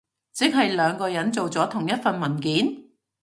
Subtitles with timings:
[0.31, 2.87] 即係兩個人做咗同一份文件？